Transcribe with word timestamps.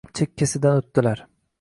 Chekkasidan 0.19 0.81
o’tdilar 0.81 1.27